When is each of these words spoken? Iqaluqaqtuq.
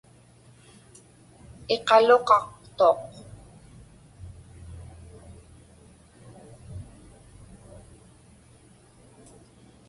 Iqaluqaqtuq. 1.73 2.99